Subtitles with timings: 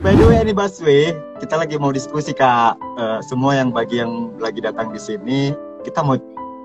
[0.00, 1.12] By the way, ini Baswe,
[1.44, 2.72] kita lagi mau diskusi kak.
[2.96, 5.52] Eh, semua yang bagi yang lagi datang di sini,
[5.84, 6.16] kita mau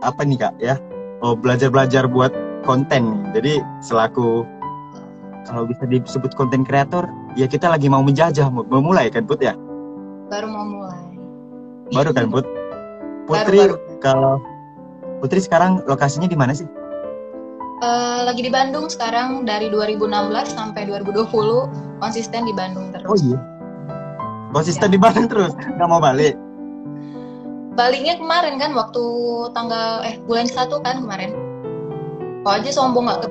[0.07, 0.79] apa nih kak ya?
[1.19, 2.31] Oh belajar-belajar buat
[2.63, 3.27] konten.
[3.35, 4.47] Jadi selaku
[5.43, 7.03] kalau bisa disebut konten kreator,
[7.35, 9.51] ya kita lagi mau menjajah, mau mau mulai kan Put ya?
[10.31, 11.03] Baru mau mulai.
[11.91, 12.47] Baru kan Put?
[13.27, 13.75] Baru, Putri baru.
[13.99, 14.33] kalau
[15.19, 16.69] Putri sekarang lokasinya di mana sih?
[17.75, 20.07] Eh, lagi di Bandung sekarang dari 2016
[20.55, 21.27] sampai 2020
[21.99, 23.11] konsisten di Bandung terus.
[23.11, 23.35] Oh iya.
[24.55, 26.39] Konsisten di Bandung terus, nggak mau balik.
[27.75, 29.03] Baliknya kemarin kan waktu
[29.51, 31.35] tanggal eh bulan satu kan kemarin.
[32.47, 33.29] Kok aja sombong nggak ke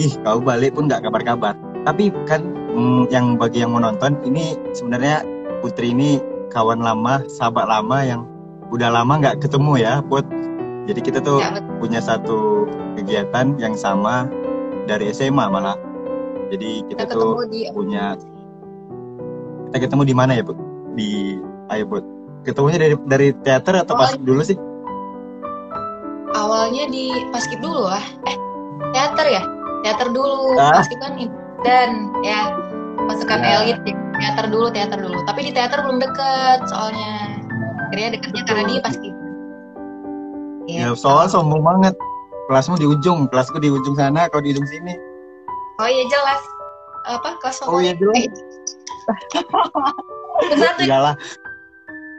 [0.00, 1.54] Ih, kau balik pun nggak kabar-kabar.
[1.86, 2.42] Tapi kan
[2.74, 5.22] mm, yang bagi yang mau nonton ini sebenarnya
[5.62, 6.18] Putri ini
[6.50, 8.26] kawan lama, sahabat lama yang
[8.74, 10.26] udah lama nggak ketemu ya, Put.
[10.90, 11.70] Jadi kita tuh Ya, betul.
[11.78, 12.66] punya satu
[12.98, 14.26] kegiatan yang sama
[14.90, 15.78] dari SMA malah.
[16.50, 18.18] Jadi kita kita, tuh di punya-
[19.70, 20.58] kita ketemu di mana ya, Put?
[20.98, 21.38] Di
[21.70, 22.02] Ayo, Put.
[22.42, 24.58] Ketemunya dari dari teater atau Oh, pas dulu sih?
[26.30, 28.02] awalnya di paskib dulu lah.
[28.26, 28.36] Eh,
[28.90, 29.42] teater ya?
[29.82, 30.58] Teater dulu.
[30.58, 30.78] Ah.
[30.78, 31.14] Paskib kan
[31.62, 32.50] dan ya
[33.06, 33.62] pasukan Ya.
[33.62, 33.78] elit
[34.16, 35.18] teater dulu, teater dulu.
[35.22, 37.38] Tapi di teater belum deket soalnya.
[37.86, 39.14] Akhirnya deketnya karena di paskib.
[40.66, 41.00] Ya, Gitu.
[41.00, 41.94] soal sombong banget.
[42.46, 44.98] Kelasmu di ujung, kelasku di ujung sana, kau di ujung sini.
[45.78, 46.42] Oh iya jelas.
[47.06, 48.26] Apa kelas Oh iya, jelas.
[50.40, 51.14] Eh, Satu Iyalah,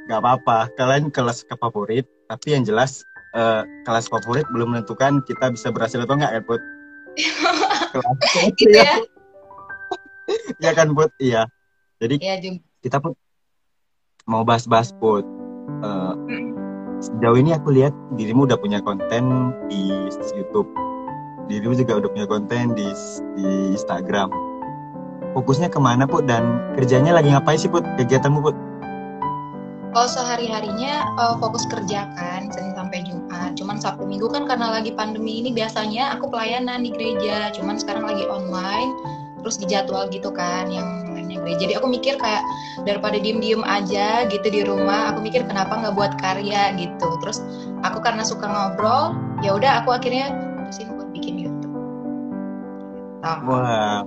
[0.05, 0.69] nggak apa-apa.
[0.75, 3.01] Kalian kelas ke favorit, tapi yang jelas
[3.33, 6.61] eh, kelas favorit belum menentukan kita bisa berhasil atau enggak ya, Put?
[7.91, 8.17] Kelas
[8.53, 8.93] gitu ya.
[10.61, 11.09] Iya kan, Put?
[11.17, 11.49] Iya.
[11.97, 12.61] Jadi Iya juga.
[12.79, 13.17] kita pun
[14.23, 15.25] mau bahas-bahas, Put.
[15.81, 16.13] Mm.
[17.01, 19.89] Sejauh ini aku lihat dirimu udah punya konten di
[20.37, 20.69] YouTube.
[21.49, 22.87] Dirimu juga udah punya konten di,
[23.35, 24.29] di Instagram.
[25.35, 26.29] Fokusnya ke mana, Put?
[26.29, 27.83] Dan kerjanya lagi ngapain sih, Put?
[27.97, 28.55] Kegiatanmu, Put?
[29.91, 33.59] Kalau sehari-harinya eh, fokus kerja kan Senin sampai Jumat.
[33.59, 37.51] Cuman Sabtu Minggu kan karena lagi pandemi ini biasanya aku pelayanan di gereja.
[37.51, 38.95] Cuman sekarang lagi online
[39.43, 41.10] terus dijadwal gitu kan yang
[41.41, 41.61] lainnya gereja.
[41.67, 42.43] Jadi aku mikir kayak
[42.85, 47.07] daripada diem-diem aja gitu di rumah, aku mikir kenapa nggak buat karya gitu.
[47.21, 47.41] Terus
[47.81, 50.31] aku karena suka ngobrol, ya udah aku akhirnya
[50.61, 51.73] putusin buat bikin YouTube.
[51.73, 51.77] Gitu.
[53.49, 54.05] Wah.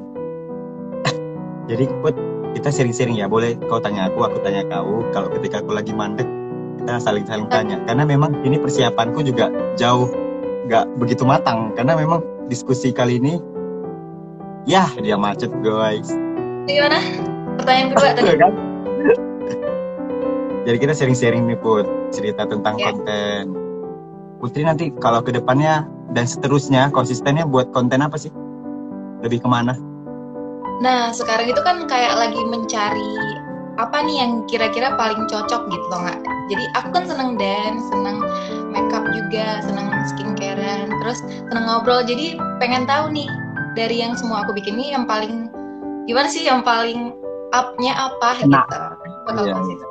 [1.71, 2.15] Jadi Put,
[2.55, 3.27] kita sharing-sharing ya.
[3.27, 5.03] Boleh kau tanya aku, aku tanya kau.
[5.11, 6.28] Kalau ketika aku lagi mandek,
[6.81, 7.81] kita saling-saling tanya.
[7.89, 10.11] Karena memang ini persiapanku juga jauh
[10.69, 11.73] nggak begitu matang.
[11.73, 12.21] Karena memang
[12.53, 13.41] diskusi kali ini,
[14.69, 16.12] ya dia macet guys.
[16.65, 17.24] Gimana?
[17.60, 18.22] Pertanyaan kedua tadi.
[18.25, 18.53] Betul kan?
[20.65, 22.88] Jadi kita sharing-sharing nih Put, cerita tentang Ya.
[22.88, 23.53] konten.
[24.41, 25.84] Putri nanti kalau ke depannya
[26.16, 28.32] dan seterusnya konsistennya buat konten apa sih?
[29.20, 29.76] Lebih ke mana?
[30.81, 33.12] Nah, sekarang itu kan kayak lagi mencari
[33.76, 36.20] apa nih yang kira-kira paling cocok gitu loh nggak?
[36.53, 38.20] Jadi aku kan seneng dance, seneng
[38.72, 42.04] makeup juga, seneng skincarean, terus seneng ngobrol.
[42.04, 43.28] Jadi pengen tahu nih
[43.76, 45.48] dari yang semua aku bikin ini yang paling
[46.04, 47.16] gimana sih yang paling
[47.54, 48.66] up-nya apa Enak.
[48.66, 48.78] gitu.
[49.38, 49.54] Iya.
[49.54, 49.88] konsisten.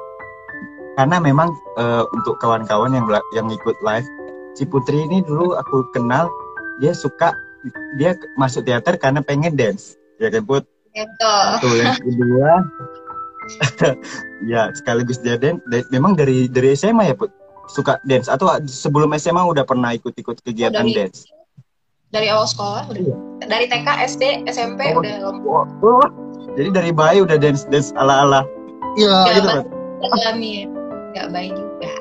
[0.94, 4.06] karena memang eh, untuk kawan-kawan yang yang ikut live
[4.54, 6.30] si Putri ini dulu aku kenal
[6.78, 7.34] dia suka
[7.96, 11.34] dia masuk teater karena pengen dance ya kan Put Gitu.
[11.50, 12.52] satu yang kedua
[14.46, 17.34] ya sekaligus dia dance Da- memang dari dari SMA ya Put
[17.66, 21.26] suka dance atau sebelum SMA udah pernah ikut-ikut kegiatan dari- dance
[22.06, 23.02] Dari awal sekolah udah.
[23.42, 25.02] Dari TK, SD, SMP Oh.
[25.02, 25.34] udah.
[25.42, 26.10] Wah, wah.
[26.54, 28.42] Jadi dari bayi udah dance dance ala ala
[28.96, 29.68] iya gitu ba-
[30.00, 30.68] Put Alamin.
[31.14, 31.92] Nggak baik juga.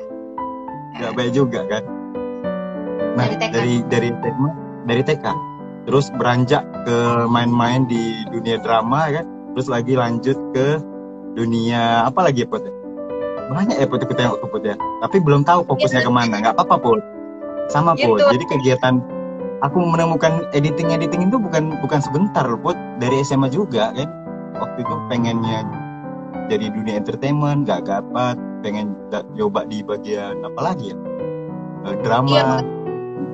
[0.93, 1.83] nggak baik juga kan?
[3.13, 3.53] Nah Dari TK.
[3.53, 4.49] dari dari SMA
[4.83, 5.25] dari TK
[5.83, 9.23] terus beranjak ke main-main di dunia drama kan?
[9.53, 10.81] Terus lagi lanjut ke
[11.33, 12.67] dunia apa lagi ya Put
[13.45, 14.75] banyak ya Put aku tengok ke Put ya?
[14.99, 16.07] Tapi belum tahu fokusnya Iya.
[16.07, 16.35] ke mana.
[16.39, 16.99] Nggak apa-apa Put.
[17.69, 18.19] Sama Put.
[18.19, 18.29] Gitu.
[18.33, 18.93] jadi kegiatan
[19.61, 22.75] aku menemukan editing editing itu bukan bukan sebentar loh, Put.
[22.97, 24.09] Dari SMA juga kan
[24.57, 25.65] waktu itu pengennya
[26.51, 28.95] jadi dunia entertainment nggak dapat pengen
[29.35, 30.97] coba di bagian apa lagi ya?
[31.83, 32.31] Eh, drama.
[32.31, 32.45] Iya,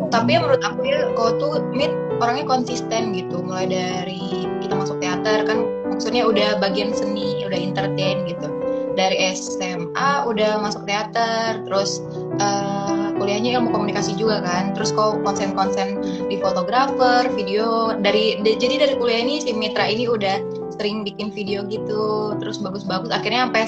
[0.09, 0.41] tapi ya.
[0.41, 3.41] menurut aku ya kau tuh mit orangnya konsisten gitu.
[3.45, 8.49] Mulai dari kita masuk teater kan maksudnya udah bagian seni udah entertain gitu.
[8.97, 12.03] Dari SMA udah masuk teater terus
[12.41, 14.73] eh, kuliahnya ilmu komunikasi juga kan.
[14.73, 20.09] Terus kau konsen-konsen di fotografer video dari de- jadi dari kuliah ini si Mitra ini
[20.09, 20.41] udah
[20.79, 23.11] sering bikin video gitu terus bagus-bagus.
[23.11, 23.67] Akhirnya sampai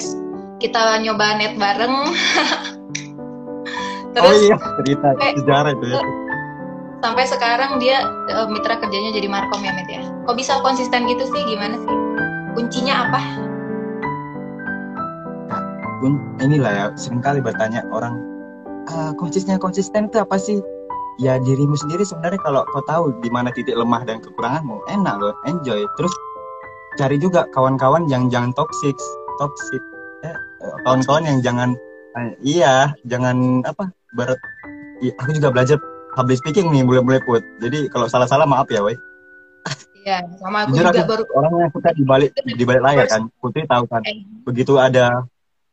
[0.58, 1.94] kita nyoba net bareng.
[4.12, 5.96] Oh terus iya cerita Eh, sejarah itu ya.
[7.00, 10.04] sampai sekarang dia eh, mitra kerjanya jadi markom ya Mit ya?
[10.28, 11.40] Kok bisa konsisten gitu sih?
[11.48, 11.96] Gimana sih?
[12.52, 13.20] Kuncinya apa?
[16.04, 18.20] Pun inilah ya sering kali bertanya orang
[18.92, 20.60] ah, konsisten konsisten itu apa sih?
[21.16, 25.32] Ya dirimu sendiri sebenarnya kalau kau tahu di mana titik lemah dan kekuranganmu enak loh
[25.48, 25.88] enjoy.
[25.96, 26.12] Terus
[26.96, 28.96] cari juga kawan-kawan yang jangan toxic
[29.40, 29.82] toxic.
[30.22, 30.36] Eh,
[30.84, 31.70] kawan-kawan yang jangan
[32.18, 34.36] eh, iya jangan apa ber
[35.00, 35.78] iya, aku juga belajar
[36.12, 37.40] public speaking nih mulai-mulai put.
[37.64, 38.96] Jadi kalau salah-salah maaf ya woi
[40.02, 43.06] Iya, sama aku Jujur juga aku baru orang yang suka di balik di balik layar
[43.06, 43.22] kan.
[43.38, 44.02] Putri tahu kan.
[44.02, 45.22] Eh, begitu ada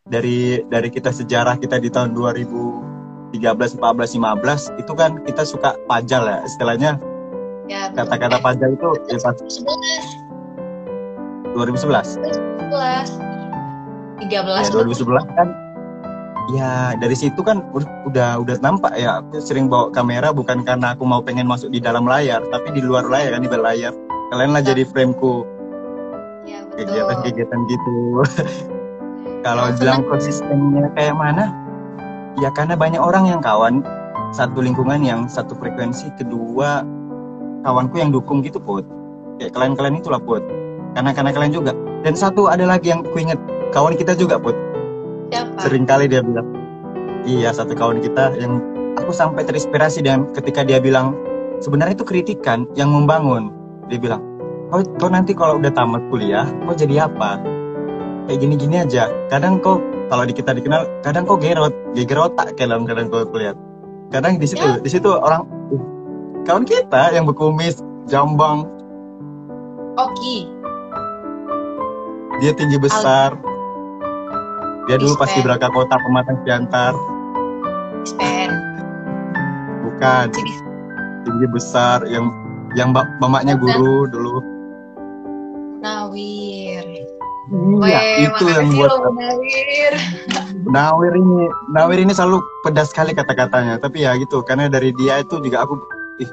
[0.06, 6.30] dari dari kita sejarah kita di tahun 2013 14 15 itu kan kita suka pajal
[6.30, 7.02] ya istilahnya.
[7.66, 9.18] Ya kata-kata Eh, pajal itu ya
[11.56, 12.20] pas 11 2011
[12.70, 13.30] 11
[14.20, 14.42] 13 ya
[14.72, 15.48] 2011 kan
[16.50, 20.98] ya dari situ kan ud- udah udah nampak ya aku sering bawa kamera bukan karena
[20.98, 23.94] aku mau pengen masuk di dalam layar tapi di luar layar kan di balik layar.
[24.30, 25.42] Kalian lah jadi frameku.
[26.46, 27.94] Ya kegiatan-kegiatan gitu.
[29.46, 31.50] Kalau bilang konsistennya kayak mana?
[32.38, 33.82] Ya karena banyak orang yang kawan.
[34.30, 36.86] Satu lingkungan yang satu frekuensi kedua
[37.66, 38.86] kawanku yang dukung gitu put.
[39.42, 40.46] Kayak kalian-kalian itulah put
[40.96, 41.72] karena karena kalian juga.
[42.02, 43.40] Dan satu ada lagi yang ku inget
[43.76, 44.56] kawan kita juga put.
[45.30, 45.60] Siapa?
[45.62, 46.48] Sering kali dia bilang
[47.28, 48.64] iya satu kawan kita yang
[48.96, 51.14] aku sampai terinspirasi dan ketika dia bilang
[51.60, 53.52] sebenarnya itu kritikan yang membangun.
[53.92, 54.22] Dia bilang
[54.72, 57.38] kau, kau nanti kalau udah tamat kuliah kau jadi apa?
[58.26, 59.10] Kayak gini-gini aja.
[59.28, 63.54] Kadang kau kalau di kita dikenal kadang kau gerot geger otak kadang kadang kau kuliah.
[64.10, 64.82] Kadang di situ Ya.
[64.82, 65.84] di situ orang "Uh,
[66.48, 67.78] kawan kita yang berkumis
[68.10, 68.66] jambang.
[70.00, 70.59] Oki
[72.40, 73.36] dia tinggi besar.
[74.88, 75.46] Dia dulu pas di Respect.
[75.46, 76.94] Braka Kota Pematang Siantar.
[79.86, 80.26] Bukan.
[81.28, 82.02] Tinggi besar.
[82.10, 82.32] Yang
[82.74, 84.42] yang bap- mamaknya guru dulu.
[85.80, 86.86] Nawir.
[87.50, 89.94] Iya Weh, itu yang buat lo Nawir.
[90.70, 93.82] Nawir ini Nawir ini selalu pedas sekali kata-katanya.
[93.82, 95.74] Tapi ya gitu karena dari dia itu juga aku
[96.22, 96.30] ih,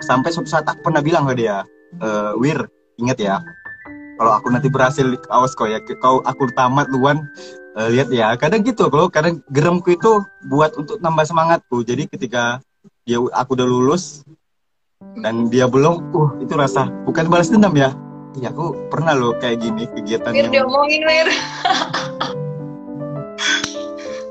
[0.00, 1.60] sampai suatu saat aku pernah bilang ke dia
[2.00, 2.56] "Eh, Wir
[2.96, 3.36] ingat ya
[4.20, 7.24] kalau aku nanti berhasil awas kau ya kau aku tamat luan
[7.80, 8.36] eh, lihat ya.
[8.36, 10.20] Kadang gitu kalau kadang geremku itu
[10.52, 11.80] buat untuk nambah semangatku.
[11.80, 12.60] Jadi ketika
[13.08, 14.28] dia aku udah lulus
[15.24, 17.96] dan dia belum uh itu rasa bukan balas dendam ya.
[18.36, 21.26] Iya aku pernah loh kayak gini kegiatan Wir yang diomongin Wir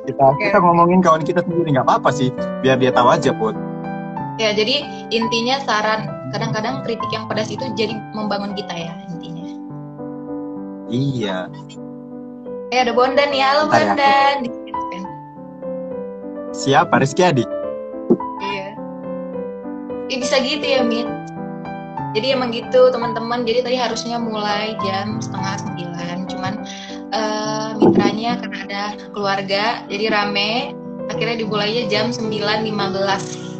[0.06, 2.30] kita kita ngomongin kawan kita sendiri nggak apa-apa sih.
[2.62, 3.58] Biar dia tahu aja put.
[4.38, 9.29] Ya jadi intinya saran kadang-kadang kritik yang pedas itu jadi membangun kita ya intinya
[10.90, 11.48] iya.
[12.70, 14.38] Eh ada Bondan ya halo Bentar ya, Bondan.
[14.46, 15.04] Spen.
[16.54, 16.94] siapa?
[17.02, 17.46] Rizky Adi?
[18.42, 18.70] Iya.
[20.10, 21.08] Ya, bisa gitu ya Mit
[22.10, 23.46] jadi emang gitu teman-teman.
[23.46, 26.18] Jadi tadi harusnya mulai jam setengah sembilan.
[26.26, 26.54] Cuman
[27.14, 28.84] eh, mitranya karena ada
[29.14, 30.74] keluarga jadi rame.
[31.10, 32.66] Akhirnya dimulainya jam 9.15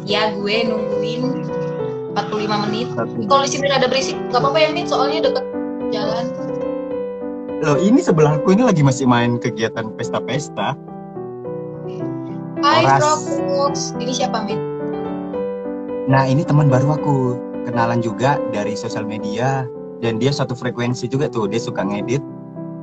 [0.06, 1.22] ya gue nungguin
[2.14, 2.88] 45 menit.
[3.26, 5.44] Kalau di sini ada berisik nggak apa-apa ya Mit soalnya deket
[5.90, 6.49] jalan
[7.60, 10.74] loh ini sebelahku ini lagi masih main kegiatan pesta-pesta.
[12.60, 12.84] Hai.
[12.84, 14.60] Prox ini siapa Mit?
[16.10, 17.16] nah ini teman baru aku.
[17.68, 19.68] Kenalan juga dari sosial media.
[20.00, 21.44] Dan dia satu frekuensi juga tuh.
[21.46, 22.24] Dia suka ngedit.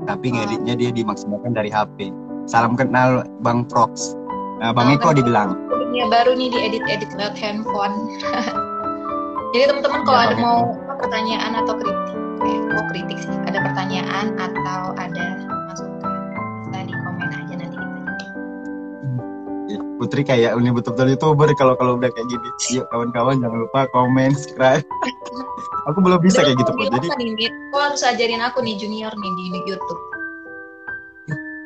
[0.06, 0.34] Tapi Ah.
[0.46, 2.14] ngeditnya dia dimaksimalkan dari HP
[2.48, 4.16] salam kenal Bang Prox.
[4.62, 5.58] Nah Bang Eko dibilang.
[5.68, 7.96] Dunia baru nih diedit-edit lewat handphone.
[9.52, 10.58] Jadi teman-teman kalau Ya, ada mau
[11.00, 15.26] pertanyaan atau kritik, eh, kok kritik sih, ada pertanyaan atau ada
[15.72, 16.14] masukan,
[16.68, 18.26] bisa di komen aja nanti kita.
[19.68, 23.84] Ih, Putri kayak ini betul-betul youtuber kalau kalau udah kayak gini yuk kawan-kawan jangan lupa
[23.92, 24.86] komen subscribe
[25.92, 27.52] aku belum bisa kayak gitu Kok jadi nih?
[27.74, 30.02] Kok harus ajarin aku nih junior nih di YouTube?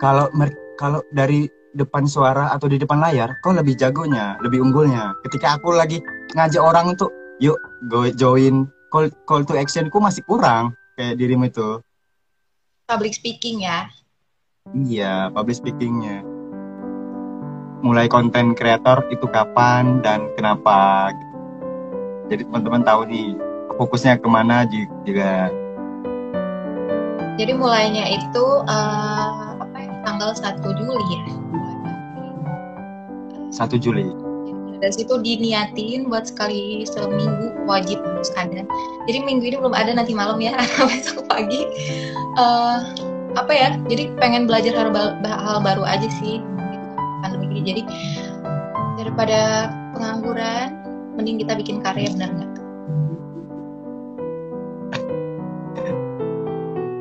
[0.01, 1.45] kalau mer- kalau dari
[1.77, 6.01] depan suara atau di depan layar kau lebih jagonya lebih unggulnya ketika aku lagi
[6.33, 7.55] ngajak orang untuk yuk
[7.87, 11.79] go join call call to action ku masih kurang kayak dirimu itu
[12.86, 13.88] Public speaking ya.
[14.75, 16.21] iya public speakingnya
[17.81, 21.36] mulai konten kreator itu kapan dan kenapa gitu.
[22.29, 23.33] jadi teman-teman tahu nih
[23.79, 25.50] fokusnya ke mana ju- juga
[27.39, 31.24] Jadi mulainya itu eh, apa ya, tanggal 1 Juli ya.
[33.50, 34.12] satu Juli
[34.77, 38.61] dari situ diniatin buat sekali seminggu wajib harus ada
[39.09, 40.53] jadi minggu ini belum ada nanti malam ya
[40.89, 41.65] besok pagi
[42.31, 42.77] Eh,
[43.35, 44.91] apa ya jadi pengen belajar hal,
[45.23, 46.87] hal baru aja sih gitu,
[47.19, 47.81] pandemi ini jadi
[48.95, 50.79] daripada pengangguran
[51.19, 52.51] mending kita bikin karya benar nggak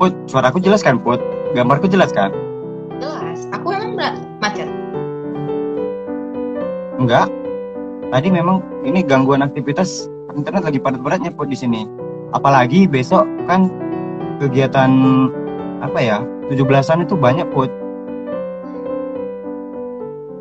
[0.00, 1.20] Put, suaraku jelas kan, Put?
[1.52, 2.32] Gambarku jelas kan?
[3.04, 3.44] Jelas.
[3.52, 4.64] Aku emang macet.
[6.96, 7.28] Enggak.
[8.08, 11.86] Tadi memang ini gangguan aktivitas internet lagi padat-padatnya Put di sini.
[12.30, 13.70] Apalagi besok kan
[14.38, 14.90] kegiatan
[15.82, 16.18] apa ya?
[16.50, 17.70] 17-an itu banyak Put.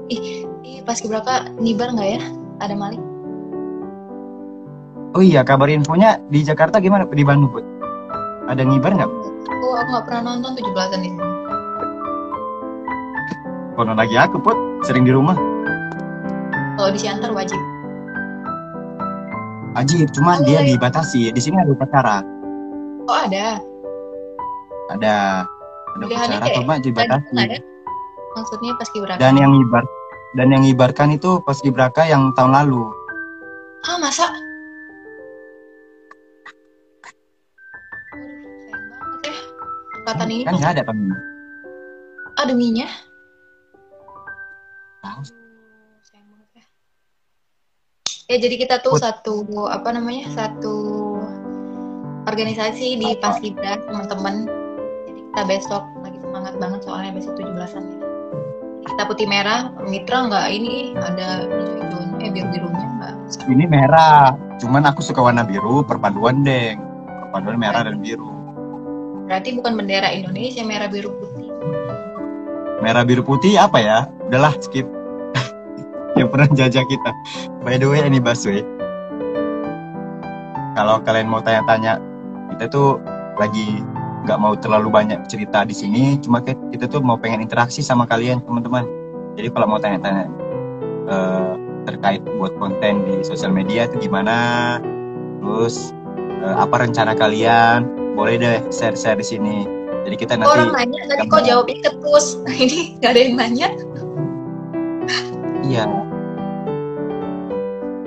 [0.10, 2.22] Ih, ih pas keberapa nibar nggak ya?
[2.60, 3.04] Ada maling?
[5.18, 7.66] Oh iya, kabar infonya di Jakarta gimana di Bandung, Put?
[8.50, 9.10] Ada ngibar nggak?
[9.50, 11.26] Aku aku nggak pernah nonton 17-an di sini.
[13.78, 14.58] Konon lagi aku, Put.
[14.86, 15.38] Sering di rumah.
[16.78, 17.79] Kalau di Siantar wajib.
[19.76, 21.30] Ajib, cuma Oh, dia dibatasi.
[21.30, 22.18] Di sini ada upacara.
[23.06, 23.62] Oh ada.
[24.90, 25.46] Ada ada
[26.00, 27.34] Pilihannya upacara, kayak cuma Dan dibatasi.
[27.38, 27.58] ada.
[28.30, 29.20] Maksudnya pas keberapa?
[29.20, 29.84] Dan yang ngibar
[30.32, 32.86] dan yang ngibarkan itu pas Gibraka yang tahun lalu.
[33.84, 34.30] Ah masa?
[40.00, 40.98] Angkatan ini Kan nggak ada kan?
[42.40, 42.88] ah deminya.
[45.04, 45.22] Tahu.
[48.30, 48.38] Ya.
[48.38, 49.02] Jadi kita tuh Put.
[49.02, 49.42] satu
[49.74, 50.78] apa namanya satu
[52.30, 54.46] organisasi di Paskibra teman-teman.
[55.10, 57.98] Jadi kita besok lagi semangat banget soalnya besok 17-an ya.
[58.86, 63.16] Kita putih merah, mitra nggak ini ada hijau-hijaunya, eh biru-birunya nggak.
[63.50, 64.38] Ini merah.
[64.62, 66.78] Cuman aku suka warna biru, perpaduan deng.
[67.30, 68.30] Perpaduan merah dan biru.
[69.26, 71.50] Berarti bukan bendera Indonesia merah biru putih.
[72.86, 74.06] Merah biru putih apa ya?
[74.30, 74.99] Udahlah skip.
[76.18, 77.12] Yang pernah jajah kita.
[77.62, 78.66] By the way, ini busway.
[80.74, 82.00] Kalau kalian mau tanya-tanya,
[82.56, 82.98] kita tuh
[83.36, 83.84] lagi
[84.28, 86.18] nggak mau terlalu banyak cerita di sini.
[86.24, 88.88] Cuma kita tuh mau pengen interaksi sama kalian teman-teman.
[89.36, 90.28] Jadi kalau mau tanya-tanya
[91.08, 91.52] eh,
[91.88, 94.78] terkait buat konten di sosial media itu gimana,
[95.44, 95.92] terus
[96.44, 99.58] eh, apa rencana kalian, boleh deh share-share di sini.
[100.08, 102.26] Jadi kita Kok orang nanti nanya tadi kok jawabnya ketus.
[102.48, 103.68] Nah, ini nggak ada yang nanya.
[105.66, 105.84] Iya.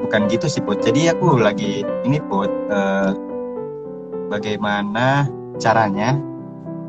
[0.07, 0.85] Bukan gitu sih Put.
[0.85, 2.51] Jadi aku lagi ini Put.
[2.73, 3.11] eh,
[4.33, 5.29] bagaimana
[5.61, 6.17] caranya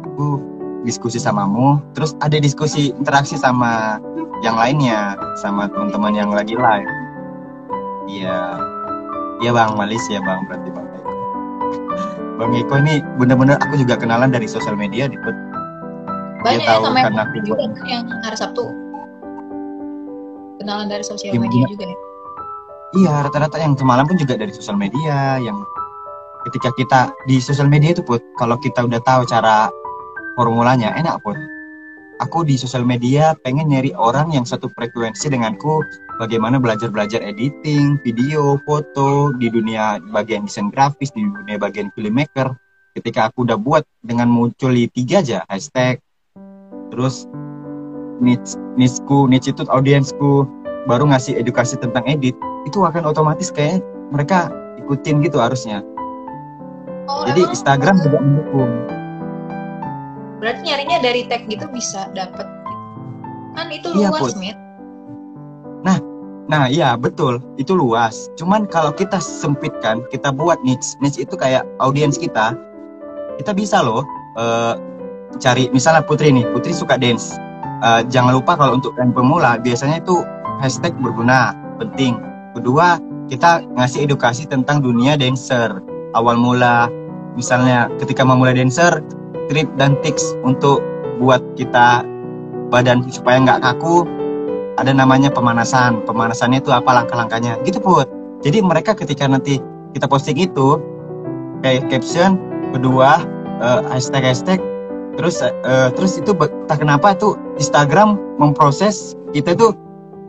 [0.08, 0.40] aku
[0.88, 4.00] diskusi samamu, terus ada diskusi interaksi sama
[4.44, 6.94] yang lainnya, sama teman-teman yang lagi live.
[8.08, 8.60] Iya.
[9.44, 11.12] Iya Bang Malis ya Bang berarti Bang Eko.
[12.40, 15.36] Bang Eko ini bener-bener aku juga kenalan dari sosial media di Put.
[16.44, 18.83] Banyak ya tahu sama yang, karena aku juga yang hari Sabtu.
[20.62, 21.50] Kenalan dari sosial Gimana?
[21.50, 21.98] media juga ya.
[22.94, 25.58] Iya, rata-rata yang semalam pun juga dari sosial media, yang
[26.46, 29.74] ketika kita di sosial media itu put, kalau kita udah tahu cara
[30.38, 31.34] formulanya, enak put.
[32.22, 35.82] Aku di sosial media pengen nyari orang yang satu frekuensi denganku,
[36.22, 42.54] bagaimana belajar-belajar editing, video, foto, di dunia bagian desain grafis, di dunia bagian filmmaker.
[42.94, 45.98] Ketika aku udah buat dengan muncul di tiga aja, hashtag,
[46.94, 47.26] terus
[48.20, 50.46] niche, niche-ku, niche itu audiensku,
[50.86, 52.36] baru ngasih edukasi tentang edit,
[52.68, 54.52] itu akan otomatis kayak mereka
[54.82, 55.82] ikutin gitu harusnya.
[57.08, 58.72] Oh, Jadi emang Instagram juga mendukung.
[60.44, 62.76] berarti nyarinya dari tag gitu bisa dapet gitu.
[63.56, 64.36] Kan itu Iya, luas.
[64.36, 64.60] Mit.
[66.52, 68.28] Nah, iya betul, itu luas.
[68.36, 72.54] Cuman kalau kita sempitkan, kita buat niche, niche itu kayak audiens kita,
[73.40, 74.04] kita bisa loh
[74.36, 74.76] eh,
[75.40, 77.40] cari misalnya Putri nih, Putri suka dance.
[77.84, 80.24] Eh, jangan lupa kalau untuk yang pemula biasanya itu
[80.64, 81.52] hashtag berguna,
[81.84, 82.16] penting.
[82.56, 82.96] Kedua,
[83.28, 85.84] kita ngasih edukasi tentang dunia dancer.
[86.16, 86.88] Awal mula,
[87.36, 89.04] misalnya ketika memulai dancer,
[89.52, 90.80] trip dan tips untuk
[91.20, 92.08] buat kita
[92.72, 94.08] badan supaya nggak kaku,
[94.80, 96.08] ada namanya pemanasan.
[96.08, 97.60] Pemanasannya itu apa langkah-langkahnya.
[97.68, 98.08] Gitu Put.
[98.48, 99.60] Jadi mereka ketika nanti
[99.92, 100.80] kita posting itu
[101.60, 102.40] kayak caption,
[102.72, 103.28] kedua
[103.60, 104.64] eh, hashtag-hashtag
[105.16, 109.78] terus eh, terus itu entah kenapa tuh Instagram memproses kita tuh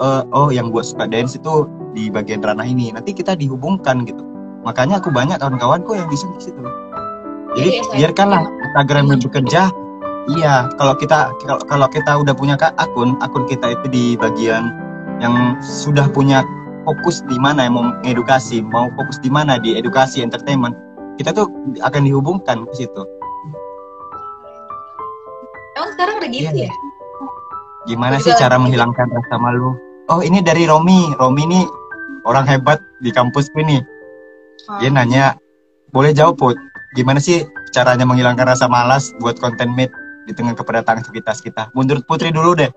[0.01, 2.91] eh, oh yang gue suka dance itu di bagian ranah ini.
[2.91, 4.21] Nanti kita dihubungkan gitu.
[4.67, 6.61] Makanya aku banyak kawan-kawanku yang bisa di situ.
[7.55, 9.63] Jadi saya- biarkanlah Instagram yang bekerja
[10.25, 14.73] Iya, kalau kita kalau, kalau kita udah punya akun, akun kita itu di bagian
[15.21, 16.41] yang sudah punya
[16.89, 20.73] fokus di mana yang mau edukasi, mau fokus di mana di edukasi entertainment,
[21.21, 21.53] kita tuh
[21.85, 23.05] akan dihubungkan ke situ.
[25.93, 26.69] Sekarang udah gitu Iya.
[26.69, 26.73] ya?
[27.85, 29.77] Gimana Aku sih cara lagi- menghilangkan rasa malu?
[30.07, 31.13] Oh, ini dari Romi.
[31.15, 31.61] Romi ini
[32.23, 33.85] orang hebat di kampusku nih.
[34.81, 34.95] Dia Oh.
[34.95, 35.37] nanya,
[35.91, 36.57] boleh jawab Put,
[36.93, 39.93] gimana sih caranya menghilangkan rasa malas buat konten made
[40.25, 41.69] di tengah kepadatan aktivitas kita?
[41.73, 42.73] Menurut Putri dulu deh.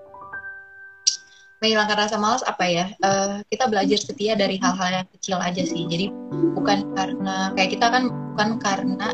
[1.58, 2.86] menghilangkan rasa malas apa ya?
[2.94, 5.90] Eh, kita belajar setia dari hal-hal yang kecil aja sih.
[5.90, 6.14] Jadi
[6.54, 9.08] bukan karena kayak kita kan bukan karena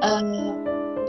[0.00, 0.50] eh,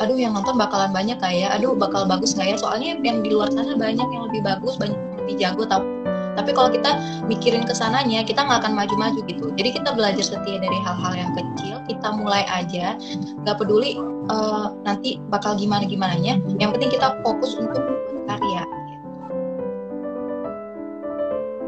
[0.02, 2.58] aduh yang nonton bakalan banyak kayak aduh bakal bagus nggak ya?
[2.58, 5.86] Soalnya yang di luar sana banyak yang lebih bagus banyak yang lebih jago tapi
[6.32, 6.96] tapi kalau kita
[7.28, 9.52] mikirin ke sananya kita nggak akan maju-maju gitu.
[9.60, 12.96] Jadi kita belajar setia dari hal-hal yang kecil kita mulai aja.
[13.44, 14.00] Nggak peduli
[14.32, 17.84] uh, nanti bakal gimana gimana nya yang penting kita fokus untuk
[18.26, 19.08] karya gitu.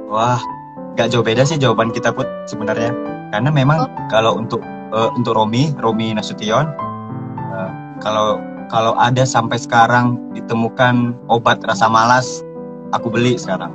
[0.07, 0.39] wah
[0.93, 2.95] nggak jauh beda sih jawaban kita put sebenarnya.
[3.33, 3.89] Karena memang oh.
[4.13, 4.61] kalau untuk
[4.93, 6.69] uh, untuk Romi Romi Nasution
[8.03, 12.43] kalau kalau ada sampai sekarang ditemukan obat rasa malas
[12.91, 13.71] aku beli sekarang.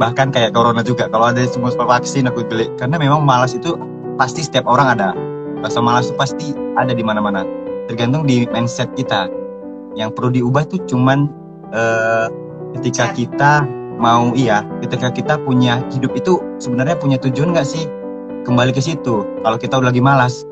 [0.00, 2.66] Bahkan kayak corona juga kalau ada semua vaksin aku beli.
[2.80, 3.76] Karena memang malas itu
[4.16, 5.12] pasti setiap orang ada.
[5.60, 6.46] Rasa malas itu pasti
[6.80, 7.44] ada di mana-mana.
[7.86, 9.28] Tergantung di mindset kita.
[9.92, 11.28] Yang perlu diubah tuh cuman
[11.76, 12.26] uh,
[12.80, 13.52] ketika kita
[14.00, 17.84] mau iya ketika kita punya hidup itu sebenarnya punya tujuan nggak sih?
[18.48, 19.28] Kembali ke situ.
[19.44, 20.48] Kalau kita udah lagi malas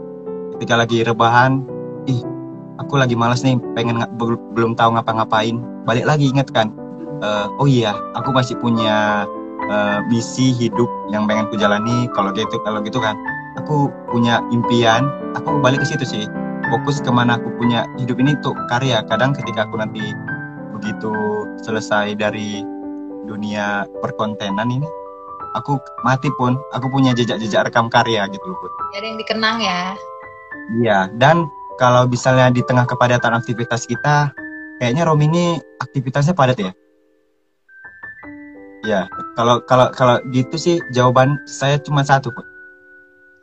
[0.58, 1.77] ketika lagi rebahan
[2.78, 4.02] aku lagi malas nih pengen
[4.54, 5.58] belum tahu ngapa-ngapain.
[5.84, 6.72] Balik lagi ingat kan?
[7.18, 9.26] Uh, oh iya aku masih punya
[9.66, 13.18] uh, misi hidup yang pengen ku jalani kalau gitu kalau gitu kan.
[13.58, 16.24] Aku punya impian aku balik ke situ sih.
[16.68, 19.02] Fokus ke mana aku punya hidup ini untuk karya.
[19.08, 20.02] Kadang ketika aku nanti
[20.78, 21.10] begitu
[21.66, 22.62] selesai dari
[23.26, 24.86] dunia perkontenan ini
[25.58, 28.58] aku mati pun aku punya jejak-jejak rekam karya gitu loh
[28.94, 29.80] jadi yang dikenang ya.
[30.80, 34.34] Iya dan kalau misalnya di tengah kepadatan aktivitas kita
[34.82, 35.44] kayaknya Romi ini
[35.78, 36.72] aktivitasnya padat ya
[38.86, 42.46] Ya, kalau kalau kalau gitu sih jawaban saya cuma satu, Pak.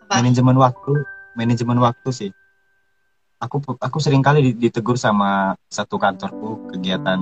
[0.08, 1.04] Manajemen waktu,
[1.36, 2.32] manajemen waktu sih.
[3.44, 7.20] Aku aku sering kali ditegur sama satu kantorku kegiatan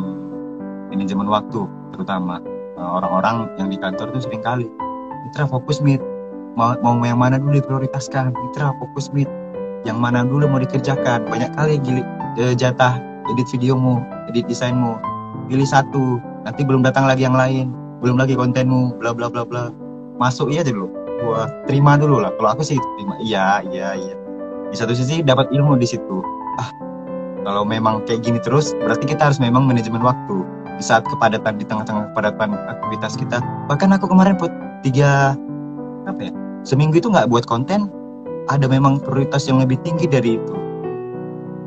[0.93, 2.37] manajemen waktu, terutama
[2.77, 4.69] eh, orang-orang yang di kantor tuh sering kali.
[5.25, 5.99] Mitra fokus mit,
[6.53, 8.29] mau mau yang mana dulu diprioritaskan.
[8.29, 9.27] Mitra fokus mit,
[9.83, 11.27] yang mana dulu mau dikerjakan.
[11.27, 12.03] Banyak kali gili,
[12.39, 12.99] eh, jatah
[13.31, 14.99] edit videomu, edit desainmu.
[15.47, 19.71] Pilih satu, nanti belum datang lagi yang lain belum lagi kontenmu bla bla bla bla.
[20.19, 20.91] Masuk iya dulu.
[21.23, 22.35] Gua terima dulu lah.
[22.35, 24.15] Kalau aku sih terima iya iya iya.
[24.67, 26.19] Di satu sisi dapat ilmu di situ.
[26.59, 26.67] Ah
[27.47, 30.43] kalau memang kayak gini terus berarti kita harus memang manajemen waktu.
[30.75, 33.39] Di saat kepadatan di tengah-tengah kepadatan aktivitas kita.
[33.71, 34.51] Bahkan aku kemarin put
[34.83, 35.39] tiga
[36.03, 36.31] apa ya
[36.67, 37.87] seminggu itu nggak buat konten
[38.51, 40.55] ada memang prioritas yang lebih tinggi dari itu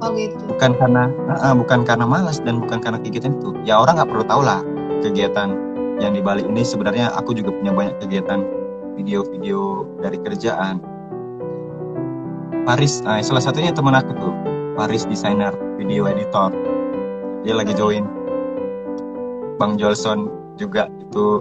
[0.04, 1.08] oh gitu bukan karena
[1.40, 4.60] uh, bukan karena malas dan bukan karena kegiatan itu ya orang nggak perlu tahu lah
[5.00, 5.56] kegiatan
[6.00, 8.44] yang di balik ini sebenarnya aku juga punya banyak kegiatan
[8.96, 10.80] video-video dari kerjaan.
[12.66, 14.34] Paris, nah, salah satunya teman aku tuh,
[14.74, 16.50] Paris desainer video editor.
[17.46, 18.02] Dia lagi join.
[19.56, 20.26] Bang Jolson
[20.58, 21.40] juga itu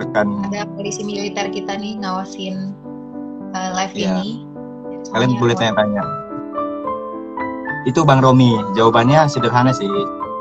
[0.00, 0.48] rekan.
[0.48, 2.72] Ada polisi militer kita nih ngawasin
[3.52, 4.24] uh, live ya.
[4.24, 4.41] ini.
[5.10, 6.02] Kalian boleh tanya-tanya.
[7.82, 9.90] Itu Bang Romi, jawabannya sederhana sih.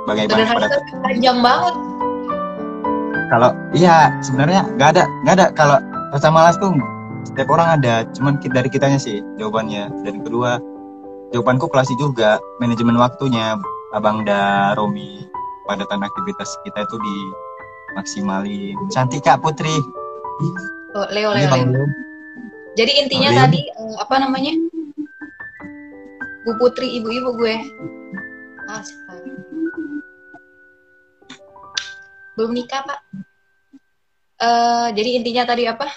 [0.05, 0.67] Bagaimana sederhana
[1.01, 1.73] panjang banget.
[3.31, 5.47] Kalau iya sebenarnya nggak ada nggak ada.
[5.57, 5.77] Kalau
[6.13, 6.77] rasa malas tuh
[7.25, 8.05] setiap orang ada.
[8.13, 9.89] Cuman dari kitanya sih jawabannya.
[10.05, 10.61] Dan kedua
[11.33, 12.37] jawabanku klasik juga.
[12.61, 13.57] Manajemen waktunya
[13.97, 15.25] abang da Romi
[15.65, 17.15] padatan aktivitas kita itu di
[17.95, 19.73] maksimalin cantik kak Putri.
[20.95, 21.85] Oh, Leo Leo, Leo.
[22.81, 24.57] Jadi intinya tadi uh, apa namanya?
[26.41, 27.55] Bu Putri ibu-ibu gue.
[28.65, 29.29] Astaga.
[32.39, 32.99] belum nikah pak.
[34.41, 35.93] Uh, jadi intinya tadi apa?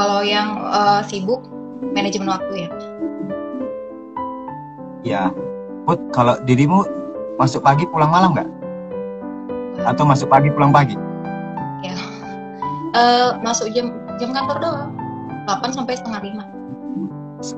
[0.00, 1.44] Kalau yang uh, sibuk
[1.92, 2.70] manajemen waktu ya
[5.06, 5.30] ya.
[5.86, 6.82] Put kalau dirimu
[7.38, 8.50] masuk pagi pulang malam nggak?
[9.86, 10.98] Atau masuk pagi pulang pagi?
[11.86, 11.94] Ya.
[12.90, 14.90] Uh, masuk jam jam kantor doang.
[15.46, 16.44] 8 sampai setengah lima.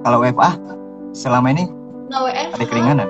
[0.04, 0.52] Kalau WFA
[1.16, 1.64] selama ini
[2.12, 3.08] nah, WFA, ada keringanan?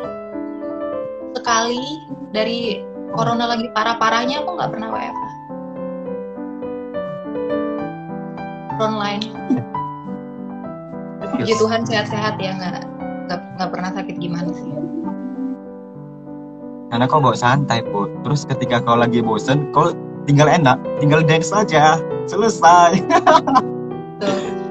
[1.34, 1.82] Sekali.
[2.28, 2.84] Dari
[3.16, 5.24] corona lagi parah-parahnya aku nggak pernah WFH
[8.78, 9.24] online.
[11.34, 12.84] Puji Tuhan sehat-sehat ya nggak
[13.58, 14.70] nggak pernah sakit gimana sih.
[16.88, 18.12] Karena kau bawa santai put.
[18.24, 19.92] Terus ketika kau lagi bosen kau
[20.24, 21.96] tinggal enak tinggal dance saja
[22.28, 23.00] selesai.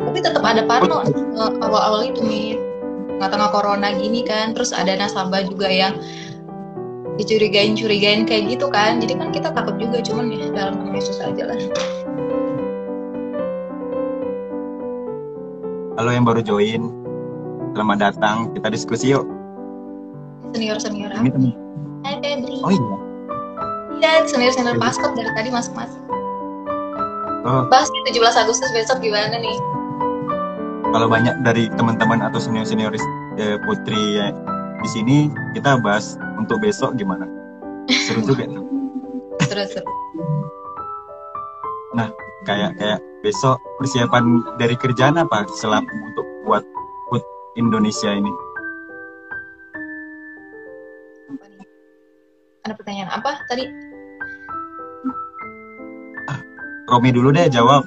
[0.08, 2.56] Tapi tetap ada parno eh, awal-awal itu nih
[3.18, 5.98] nggak tengah corona gini kan terus ada nasabah juga yang
[7.18, 11.18] dicurigain curigain kayak gitu kan jadi kan kita takut juga cuman ya dalam nama Yesus
[11.18, 11.58] aja lah.
[15.98, 16.94] Halo yang baru join.
[17.74, 19.26] Selamat datang kita diskusi yuk.
[20.54, 21.58] Senior senior temen.
[22.06, 22.62] Hai Febri.
[22.62, 22.96] Oh iya.
[23.98, 26.17] Iya senior senior paskot dari tadi masuk masuk
[27.48, 27.64] oh.
[27.72, 29.58] bahas 17 Agustus besok gimana nih?
[30.92, 32.92] Kalau banyak dari teman-teman atau senior senior
[33.40, 34.36] eh, putri ya,
[34.84, 35.18] di sini
[35.56, 37.28] kita bahas untuk besok gimana.
[37.88, 38.68] Seru juga tuh
[39.48, 39.88] terus terus.
[42.48, 46.64] kayak kayak besok persiapan dari kerjaan apa selama untuk buat
[47.12, 47.24] food
[47.60, 48.32] Indonesia ini?
[52.64, 53.68] Ada pertanyaan apa tadi
[56.88, 57.84] Romi dulu deh jawab.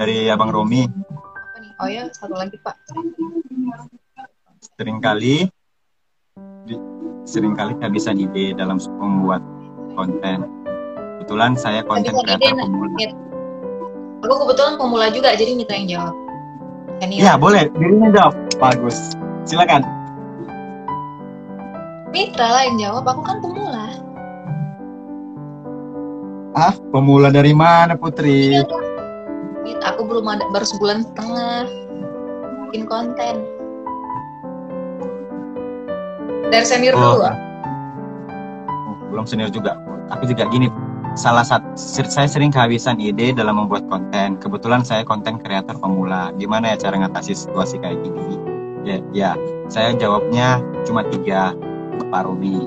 [0.00, 0.88] Dari abang Romi.
[1.78, 2.74] Oh ya satu lagi pak.
[4.78, 5.46] Seringkali
[6.64, 6.84] di-
[7.28, 9.44] sering kali kehabisan ide dalam membuat
[9.92, 10.48] konten.
[11.20, 13.08] Kebetulan saya konten kreator ide, pemula.
[14.24, 16.14] aku kebetulan pemula juga jadi minta yang jawab.
[17.04, 17.20] Senior.
[17.20, 17.34] ya?
[17.36, 17.68] Boleh.
[17.76, 18.34] Dirinya jawab.
[18.56, 18.96] Bagus.
[19.44, 19.84] Silakan.
[22.10, 23.04] Mitra lah yang jawab.
[23.12, 23.87] Aku kan pemula
[26.58, 28.58] ah pemula dari mana Putri
[29.68, 31.68] Iya, aku belum ada baru sebulan setengah
[32.68, 33.34] bikin konten
[36.48, 37.20] dari senior Oh.
[37.20, 37.28] dulu.
[37.28, 37.34] Oh,
[39.12, 39.76] belum senior juga.
[40.08, 40.72] Aku juga gini,
[41.12, 44.40] salah satu saya sering kehabisan ide dalam membuat konten.
[44.40, 46.32] Kebetulan saya konten kreator pemula.
[46.40, 48.40] Gimana ya cara ngatasi situasi kayak gini?
[48.88, 49.30] Ya, ya,
[49.68, 51.52] saya jawabnya cuma tiga,
[52.08, 52.64] Pak Romi.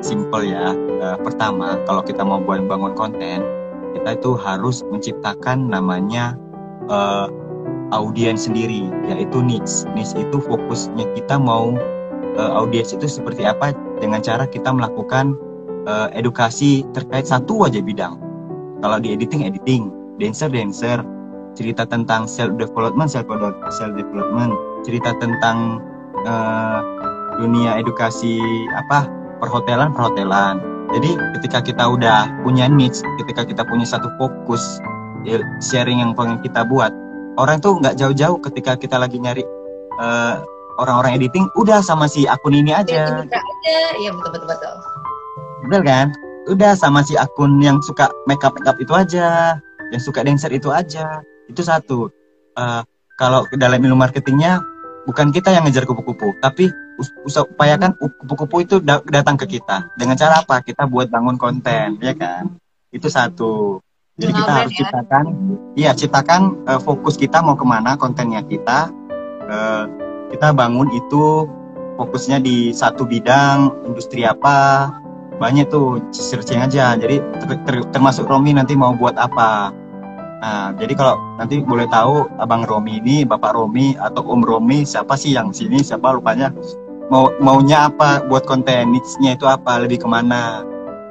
[0.00, 0.72] Simple ya.
[0.74, 3.42] Eh, pertama, kalau kita mau buat bangun konten,
[3.98, 6.38] kita itu harus menciptakan namanya
[6.86, 7.28] eh,
[7.92, 9.88] audiens sendiri, yaitu niche.
[9.96, 11.72] Niche itu fokusnya kita mau
[12.38, 15.34] uh, audiens itu seperti apa dengan cara kita melakukan
[15.88, 18.20] uh, edukasi terkait satu aja bidang.
[18.84, 19.90] Kalau di editing editing,
[20.22, 21.02] dancer dancer,
[21.58, 23.26] cerita tentang self development self
[23.74, 24.54] self development,
[24.86, 25.82] cerita tentang
[26.28, 26.80] uh,
[27.42, 28.38] dunia edukasi
[28.76, 30.60] apa perhotelan perhotelan.
[30.88, 34.80] Jadi ketika kita udah punya niche, ketika kita punya satu fokus
[35.22, 36.90] ya, sharing yang pengen kita buat,
[37.36, 39.44] orang tuh nggak jauh-jauh ketika kita lagi nyari
[40.00, 40.40] uh,
[40.80, 43.20] orang-orang editing udah sama si akun ini aja.
[43.20, 43.76] Mitra aja.
[44.00, 44.74] Iya betul betul betul.
[45.68, 46.06] Bener kan?
[46.48, 49.60] Udah sama si akun yang suka makeup makeup itu aja
[49.92, 51.20] yang suka dancer itu aja.
[51.50, 52.08] Itu satu.
[52.56, 52.82] Eh,
[53.18, 54.62] kalau ke dalam ilmu marketingnya
[55.08, 56.68] bukan kita yang ngejar kupu-kupu tapi
[57.00, 59.88] us- us- upayakan kupu-kupu itu da- datang ke kita.
[59.96, 60.60] Dengan cara apa?
[60.60, 62.52] Kita buat bangun konten ya kan?
[62.92, 63.80] Itu satu.
[64.18, 64.78] Jadi kita harus ya.
[64.84, 65.24] ciptakan
[65.78, 68.92] iya ciptakan eh, fokus kita mau ke mana kontennya kita.
[69.48, 69.84] Eh,
[70.36, 71.48] kita bangun itu
[71.96, 74.90] fokusnya di satu bidang industri apa
[75.38, 76.98] banyak tuh searching aja.
[76.98, 79.72] Jadi ter- ter- termasuk Romi nanti mau buat apa
[80.38, 85.18] nah jadi kalau nanti boleh tahu abang Romi ini bapak Romi atau Om Romi siapa
[85.18, 85.82] sih yang sini?
[85.82, 86.54] Siapa rupanya?
[87.10, 88.22] Mau maunya apa?
[88.28, 89.80] Buat konten niche-nya itu apa?
[89.82, 90.62] Lebih ke mana?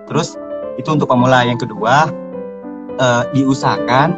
[0.08, 0.38] Terus
[0.80, 1.44] itu untuk pemula.
[1.44, 2.08] Yang kedua
[3.02, 4.16] eh, diusahakan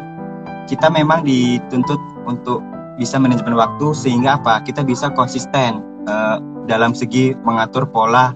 [0.70, 1.98] kita memang dituntut
[2.30, 2.62] untuk
[3.00, 4.62] bisa manajemen waktu sehingga apa?
[4.62, 6.38] Kita bisa konsisten eh,
[6.70, 8.36] dalam segi mengatur pola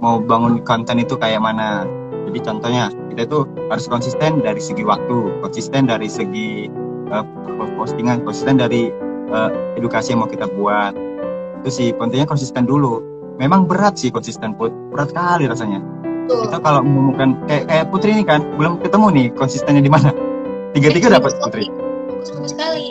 [0.00, 1.84] mau bangun konten itu kayak mana
[2.26, 2.84] jadi contohnya
[3.14, 3.38] kita itu
[3.70, 6.68] harus konsisten dari segi waktu konsisten dari segi
[7.10, 7.24] eh,
[7.78, 8.90] postingan konsisten dari
[9.30, 10.92] eh, edukasi yang mau kita buat
[11.62, 13.02] itu sih pentingnya konsisten dulu
[13.38, 15.82] memang berat sih konsisten put berat kali rasanya
[16.26, 16.50] Betul.
[16.50, 20.10] kita kalau menemukan kayak kayak Putri ini kan belum ketemu nih konsistennya di mana
[20.74, 21.70] tiga tiga dapat Putri
[22.26, 22.86] seminggu sekali.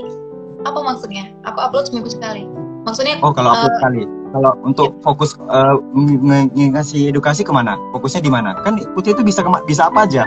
[0.65, 1.29] Apa maksudnya?
[1.45, 2.47] Aku upload seminggu sekali.
[2.85, 4.03] Maksudnya Oh kalau upload Eh, sekali.
[4.35, 7.79] Kalau untuk fokus nge- nge- nge- ngasih edukasi ke mana?
[7.95, 8.53] Fokusnya di mana?
[8.61, 10.23] Kan Putri itu bisa bisa apa aja.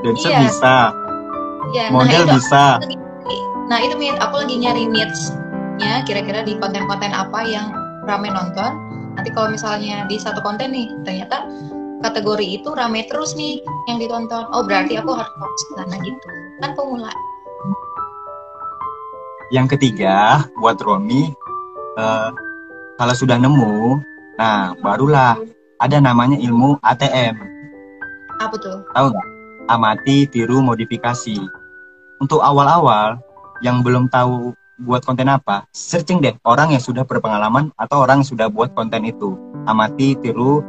[0.00, 0.40] Dancer Iya.
[0.48, 0.74] bisa,
[1.76, 2.64] ya, model nah itu bisa.
[2.80, 2.96] aku
[3.68, 7.68] nah itu Mit, aku lagi nyari niche-nya kira-kira di konten-konten apa yang
[8.08, 8.72] rame nonton.
[9.14, 11.44] Nanti kalau misalnya di satu konten nih, ternyata
[12.00, 13.60] kategori itu rame terus nih
[13.92, 14.48] yang ditonton.
[14.56, 16.26] Oh berarti aku harus fokus ke sana gitu.
[16.64, 17.12] Kan pemula.
[19.52, 21.36] Yang ketiga buat Romi,
[22.00, 22.28] eh,
[22.96, 24.00] kalau sudah nemu,
[24.40, 25.36] nah barulah
[25.80, 27.36] ada namanya ilmu ATM.
[28.40, 28.84] Apa tuh?
[28.92, 29.28] Tahu nggak?
[29.68, 31.36] Amati, tiru, modifikasi.
[32.20, 33.16] Untuk awal-awal
[33.64, 38.28] yang belum tahu buat konten apa, searching deh orang yang sudah berpengalaman atau orang yang
[38.28, 39.36] sudah buat konten itu.
[39.68, 40.64] Amati, tiru,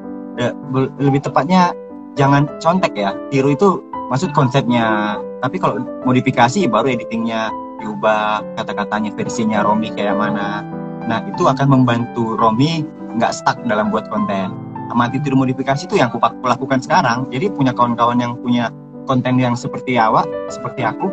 [1.00, 1.72] lebih tepatnya
[2.16, 3.16] jangan contek ya.
[3.32, 3.80] Tiru itu
[4.12, 5.20] maksud konsepnya.
[5.42, 7.50] Tapi kalau modifikasi baru editingnya
[7.82, 10.62] diubah, kata-katanya versinya Romi kayak mana.
[11.06, 12.86] Nah itu akan membantu Romi
[13.18, 14.54] nggak stuck dalam buat konten.
[14.92, 17.24] Amati, tiru, modifikasi itu yang aku aku lakukan sekarang.
[17.32, 18.68] Jadi punya kawan-kawan yang punya
[19.08, 21.08] konten yang seperti awak, seperti aku,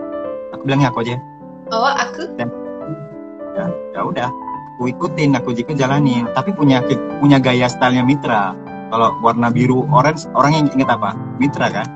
[0.51, 1.15] aku bilangnya aku aja.
[1.71, 2.27] Oh aku?
[2.35, 2.47] Ya
[3.95, 4.29] ya udah.
[4.79, 6.27] Aku ikutin aku juga jalanin.
[6.35, 6.83] Tapi punya
[7.19, 8.55] punya gaya stylenya Mitra.
[8.89, 11.13] Kalau warna biru orange orang yang inget apa?
[11.39, 11.87] Mitra kan?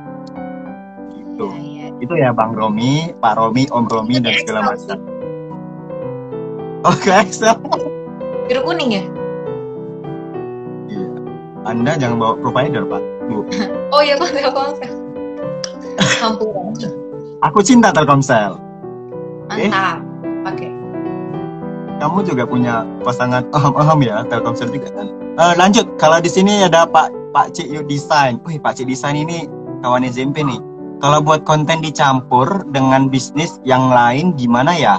[1.14, 1.46] Gitu.
[1.46, 1.87] Ya, ya.
[2.02, 5.12] itu ya Bang Romi Pak Romi Om Romi dan segala macam
[6.83, 7.55] Oh ke Excel.
[8.51, 9.05] Biru kuning ya?
[10.90, 11.07] Iya.
[11.62, 13.03] Anda jangan bawa provider pak.
[13.31, 13.47] Bu.
[13.92, 14.92] Oh iya kok Telkomsel.
[16.25, 16.75] Ampun.
[17.45, 18.57] Aku cinta Telkomsel.
[19.53, 20.01] Mantap.
[20.49, 20.66] Oke.
[22.01, 25.07] Kamu juga punya pasangan aham-aham ya Telkomsel juga kan.
[25.12, 28.40] Eh, lanjut kalau di sini ada Pak Pak Cik Yu Design.
[28.49, 29.45] Wih Pak Cik Design ini
[29.85, 30.59] kawan SMP nih.
[31.05, 34.97] Kalau buat konten dicampur dengan bisnis yang lain gimana ya?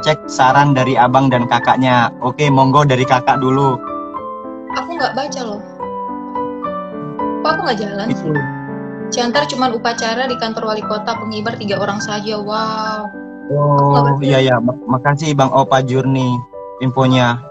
[0.00, 2.08] Cek saran dari abang dan kakaknya.
[2.24, 3.76] Oke, monggo dari kakak dulu.
[4.72, 5.60] Aku nggak baca loh.
[7.44, 8.06] Kok aku nggak jalan?
[8.08, 8.32] Itu.
[9.10, 12.40] Ciantar cuma upacara di kantor wali kota pengibar tiga orang saja.
[12.40, 13.10] Wow.
[13.50, 14.56] Oh, iya ya.
[14.62, 16.38] Mak- Makasih Bang Opa Jurni
[16.80, 17.42] infonya.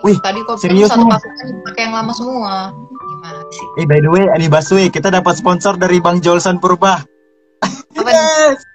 [0.00, 2.72] Wih, Tadi kok serius satu pasukan pakai yang lama semua.
[2.88, 3.64] Gimana sih?
[3.80, 7.04] Eh by the way, Adi Baswe, kita dapat sponsor dari Bang Jolson Purba.
[8.00, 8.08] Apa?
[8.08, 8.69] Yes.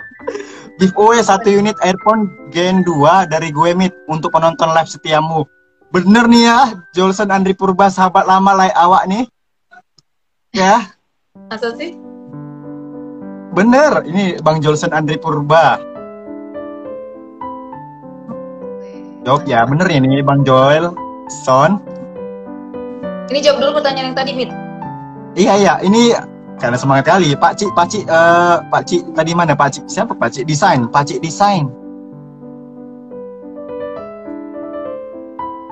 [0.75, 5.47] Giveaway satu unit earphone Gen 2 dari gue Mit untuk penonton live setiamu.
[5.95, 6.59] Bener nih ya,
[6.91, 9.23] Jolson Andri Purba sahabat lama lai awak nih.
[10.51, 10.83] Ya,
[11.47, 11.95] Masa sih?
[13.55, 14.03] bener.
[14.03, 15.79] Ini Bang Jolson Andri Purba.
[19.23, 20.91] Jawab ya, bener ya nih Bang Joel.
[21.31, 21.79] Son.
[23.31, 24.51] Ini jawab dulu pertanyaan yang tadi, Mit.
[25.39, 26.11] Iya iya, ini
[26.59, 27.35] karena semangat kali.
[27.35, 29.85] Pak Cik, Pak Cik, eh, Pak Cik tadi mana Pak Cik?
[29.91, 30.87] Siapa Pak Cik desain?
[30.89, 31.67] Pak Cik desain.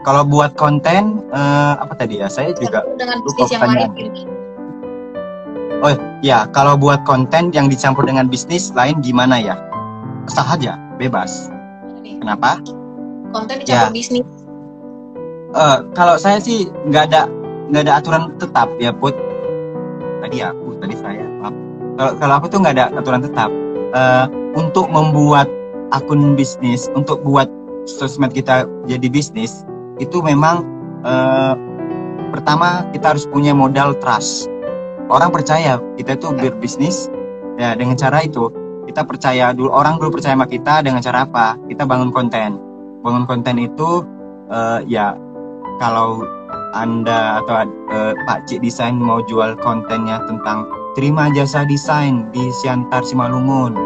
[0.04, 2.28] Kalau buat konten eh, apa tadi ya?
[2.28, 3.90] Saya juga dengan lupa bisnis yang lain.
[3.96, 4.16] Mit.
[6.24, 9.56] ya kalau buat konten yang dicampur dengan bisnis lain gimana ya?
[10.32, 11.52] Sah aja, bebas.
[12.04, 12.60] Kenapa?
[13.36, 13.96] Konten dicampur Ya.
[13.96, 14.28] bisnis.
[15.54, 17.30] Eh, kalau saya sih nggak ada
[17.72, 19.14] nggak ada aturan tetap ya put
[20.20, 21.56] tadi aku tadi saya maaf.
[21.96, 23.50] Kalau kalau aku tuh nggak ada aturan tetap.
[23.94, 24.26] Eh,
[24.60, 25.48] untuk membuat
[25.96, 27.48] akun bisnis untuk buat
[27.86, 29.64] sosmed kita jadi bisnis
[30.02, 30.68] itu memang
[31.08, 31.54] eh,
[32.36, 34.52] pertama kita harus punya modal trust.
[35.08, 37.08] Orang percaya kita tuh berbisnis
[37.56, 38.52] ya dengan cara itu.
[38.84, 41.56] Kita percaya dulu orang dulu percaya sama kita dengan cara apa?
[41.72, 42.60] Kita bangun konten.
[43.00, 44.04] Bangun konten itu
[44.52, 45.16] eh, ya
[45.78, 46.26] kalau
[46.74, 50.66] anda atau eh, Pak Cik Desain mau jual kontennya tentang
[50.98, 53.78] terima jasa desain di Siantar Simalungun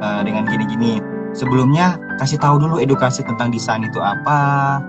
[0.00, 1.00] eh, dengan gini-gini.
[1.36, 4.80] Sebelumnya kasih tahu dulu edukasi tentang desain itu apa,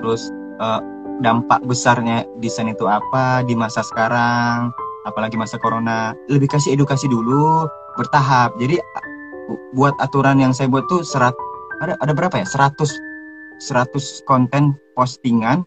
[0.00, 0.80] terus eh,
[1.20, 4.72] dampak besarnya desain itu apa di masa sekarang,
[5.08, 6.12] apalagi masa corona.
[6.32, 8.52] Lebih kasih edukasi dulu bertahap.
[8.60, 8.76] Jadi
[9.48, 11.32] bu- buat aturan yang saya buat tuh serat
[11.80, 12.46] ada ada berapa ya?
[12.48, 12.76] 100
[13.56, 15.64] 100 konten postingan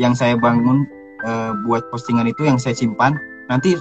[0.00, 0.88] yang saya bangun
[1.20, 3.20] eh, buat postingan itu yang saya simpan
[3.52, 3.76] nanti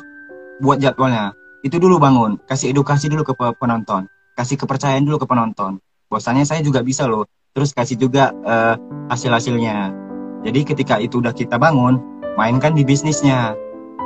[0.60, 1.32] buat jadwalnya.
[1.64, 5.80] Itu dulu bangun kasih edukasi dulu ke pe- penonton kasih kepercayaan dulu ke penonton.
[6.12, 7.24] Bahwasanya saya juga bisa loh
[7.56, 8.76] terus kasih juga eh,
[9.08, 9.92] hasil hasilnya
[10.40, 12.00] jadi ketika itu udah kita bangun
[12.40, 13.56] mainkan di bisnisnya.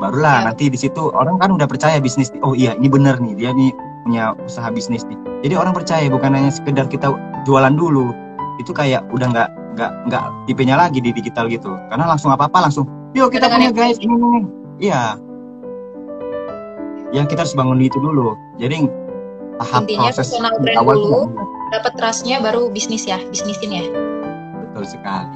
[0.01, 0.49] Barulah Ya.
[0.49, 3.69] nanti di situ orang kan udah percaya bisnis oh iya ini bener nih dia nih
[4.03, 5.15] punya usaha bisnis nih.
[5.45, 7.13] Jadi orang percaya bukan hanya sekedar kita
[7.45, 8.09] jualan dulu.
[8.57, 12.69] Itu kayak udah nggak nggak nggak tipenya lagi di digital gitu karena langsung apa apa
[12.69, 12.85] langsung
[13.17, 14.41] yuk kita punya guys ini ini ini."
[14.81, 15.17] iya
[17.13, 18.89] ya kita harus bangun itu dulu jadi
[19.61, 21.21] tahap Intinya proses personal brand awal dulu.
[21.73, 23.85] Dapat trustnya baru bisnis ya, bisnisin ya.
[24.73, 25.29] betul sekali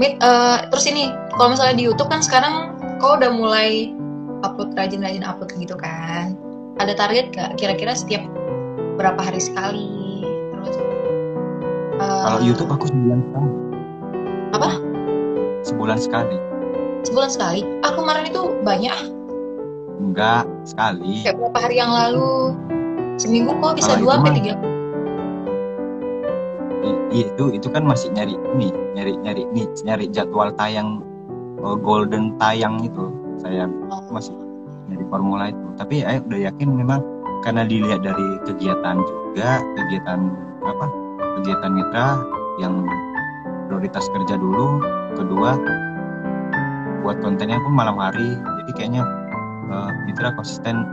[0.00, 2.72] Mit, eh, terus ini kalau misalnya di YouTube kan sekarang
[3.04, 3.92] kau udah mulai
[4.40, 6.32] upload rajin-rajin upload gitu kan.
[6.80, 8.24] Ada target gak kira-kira setiap
[8.96, 10.24] berapa hari sekali?
[10.56, 10.76] Terus
[12.20, 13.50] kalau YouTube aku sebulan sekali
[14.50, 14.70] Apa?
[15.62, 16.36] sebulan sekali
[17.00, 17.64] sebulan sekali.
[17.80, 18.98] Ah kemarin itu banyak
[20.00, 22.52] enggak sekali kayak beberapa hari yang lalu.
[23.16, 24.54] Seminggu kok bisa Kalau dua sampai tiga.
[27.10, 31.00] I- itu itu kan masih nyari ini nyari nyari nih nyari jadwal tayang
[31.60, 33.08] uh, golden tayang itu
[33.40, 34.04] saya Oh.
[34.12, 34.32] masih
[34.86, 37.00] dari formula itu tapi saya udah yakin memang
[37.40, 40.20] karena dilihat dari kegiatan juga kegiatan
[40.62, 40.86] apa
[41.38, 42.18] kegiatan mitra
[42.58, 42.82] yang
[43.70, 44.82] prioritas kerja dulu
[45.14, 45.54] kedua
[47.00, 48.36] buat kontennya pun malam hari.
[48.64, 49.02] Jadi kayaknya
[49.70, 50.84] eh, mitra konsisten.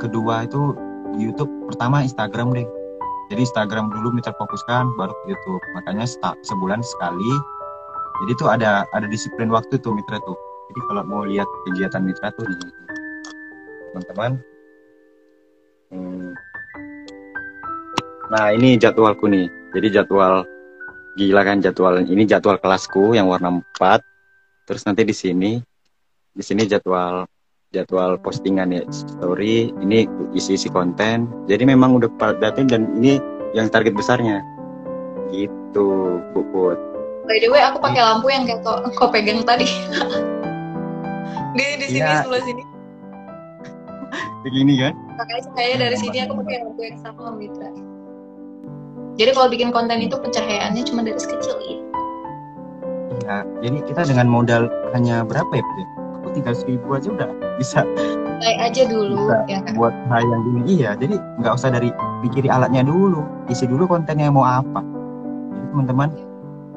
[0.00, 0.74] Kedua itu
[1.14, 2.66] di YouTube pertama Instagram deh.
[3.30, 5.62] Jadi Instagram dulu mitra fokuskan baru ke YouTube.
[5.78, 7.32] Makanya sta- sebulan sekali.
[8.26, 10.34] Jadi tuh ada ada disiplin waktu tuh mitra tuh.
[10.72, 12.58] Jadi kalau mau lihat kegiatan mitra tuh nih
[13.92, 14.40] teman-teman.
[15.92, 16.32] Hmm.
[18.32, 20.44] nah ini jadwalku nih jadi jadwal
[21.16, 24.00] gila kan jadwal ini jadwal kelasku yang warna 4
[24.68, 25.60] terus nanti di sini
[26.32, 27.28] di sini jadwal
[27.72, 30.04] jadwal postingan ya story ini
[30.36, 31.26] isi-isi konten.
[31.48, 33.16] Jadi memang udah datin dan ini
[33.56, 34.44] yang target besarnya.
[35.32, 36.78] Gitu Bu Put.
[37.24, 39.64] By the way aku pakai lampu yang kayak kau, kau pegang tadi.
[41.56, 42.24] Di di sini Iya.
[42.24, 42.62] sebelah sini.
[44.44, 44.92] Begini kan?
[45.20, 47.68] Makanya cahaya dari sini aku pakai lampu yang sama sama Mitra
[49.16, 51.84] jadi kalau bikin konten itu pencahayaannya cuma dari sekecil itu
[53.24, 55.64] ya jadi kita dengan modal hanya berapa ya
[56.22, 57.82] aku tiga ribu aja udah bisa.
[58.42, 59.38] Mulai aja dulu Bisa.
[59.46, 59.72] ya kan?
[59.78, 61.90] buat hal yang gini iya jadi nggak usah dari
[62.22, 63.22] pikiri alatnya dulu.
[63.50, 64.82] Isi dulu kontennya mau apa.
[65.50, 66.08] Jadi teman-teman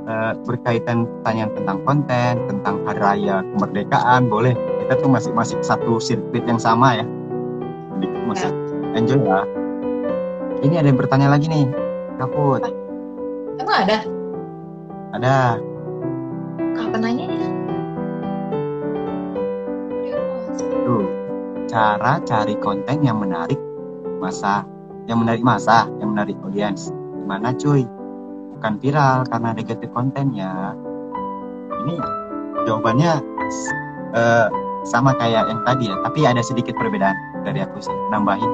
[0.09, 4.53] eh, berkaitan pertanyaan tentang konten tentang hari raya kemerdekaan boleh.
[4.85, 7.05] Kita tuh masih masih satu sirkuit yang sama ya.
[7.97, 8.51] Jadi masih
[8.97, 9.41] enjoy ya
[10.65, 11.69] ini ada yang bertanya lagi nih
[12.15, 12.85] Kaput
[13.59, 13.99] emang ada?
[15.15, 15.37] Ada.
[16.75, 17.49] Kapan nanya ya
[20.85, 21.05] tuh
[21.65, 23.57] cara cari konten yang menarik
[24.21, 24.61] masa
[25.09, 26.93] yang menarik masa yang menarik audiens
[27.25, 27.89] gimana cuy?
[28.55, 30.77] Bukan viral karena negatif kontennya.
[31.85, 31.95] Ini
[32.69, 33.11] jawabannya
[34.15, 34.47] eh,
[34.85, 37.97] sama kayak yang tadi ya tapi ada sedikit perbedaan dari aku sih.
[38.13, 38.51] Nambahin.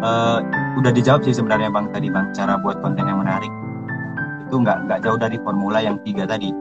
[0.00, 0.38] Eh,
[0.76, 3.50] udah dijawab sih sebenarnya bang tadi bang cara buat konten yang menarik.
[4.46, 6.52] Itu nggak nggak jauh dari formula yang tiga tadi.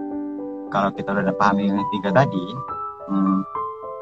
[0.73, 2.45] Kalau kita udah pahami yang tiga tadi
[3.07, 3.39] hmm,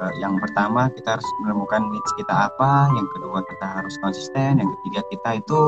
[0.04, 4.70] Eh, yang pertama kita harus menemukan niche kita apa, yang kedua kita harus konsisten, yang
[4.80, 5.62] ketiga kita itu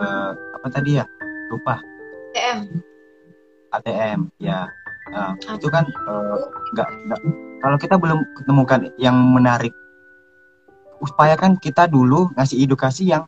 [0.00, 1.04] eh, apa tadi ya?
[1.52, 1.76] Lupa.
[2.32, 2.58] TM
[3.74, 4.70] ATM ya.
[5.12, 6.38] Eh, itu kan eh,
[6.72, 7.20] nggak nggak
[7.60, 9.74] kalau kita belum menemukan yang menarik
[11.02, 13.26] upayakan kita dulu ngasih edukasi yang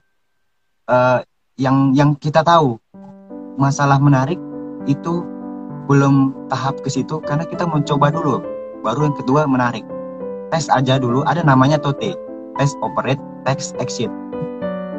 [0.88, 1.20] eh,
[1.60, 2.80] yang yang kita tahu
[3.60, 4.40] masalah menarik
[4.88, 5.22] itu
[5.86, 8.40] belum tahap ke situ karena kita mencoba dulu.
[8.82, 9.86] Baru yang kedua menarik.
[10.50, 12.16] Tes aja dulu ada namanya TOTE.
[12.58, 14.10] Test operate text exit.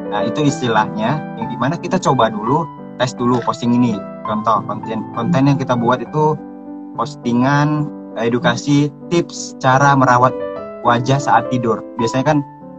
[0.09, 1.19] Nah itu istilahnya.
[1.39, 2.63] Yang di mana kita coba dulu
[3.01, 3.99] tes dulu posting ini.
[4.23, 6.37] Contoh konten konten yang kita buat itu
[6.95, 10.31] postingan edukasi tips cara merawat
[10.87, 11.83] wajah saat tidur.
[11.99, 12.37] Biasanya kan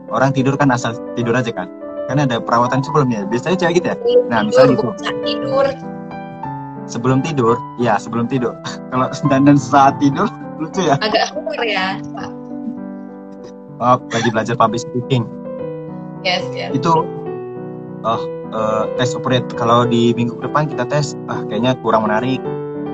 [0.09, 1.69] orang tidur kan asal tidur aja kan
[2.09, 3.97] kan ada perawatan sebelumnya biasanya cewek gitu ya?
[4.29, 4.93] Nah, misalnya gitu.
[5.25, 5.67] tidur.
[6.85, 7.57] Sebelum tidur?
[7.81, 8.53] Ya sebelum tidur.
[8.93, 10.29] Kalau dandan saat tidur
[10.61, 10.97] lucu ya.
[11.01, 11.99] Agak humor ya.
[12.14, 12.31] Pak.
[13.83, 15.27] oh, lagi belajar public speaking.
[16.23, 16.71] Yes yes.
[16.77, 17.05] Itu
[18.05, 18.23] oh
[18.55, 22.38] eh, tes operate kalau di minggu depan kita tes ah kayaknya kurang menarik.